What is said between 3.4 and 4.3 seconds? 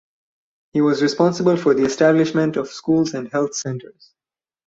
centres.